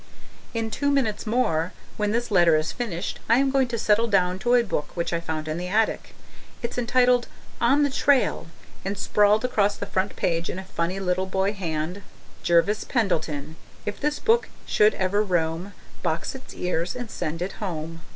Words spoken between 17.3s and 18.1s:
it home.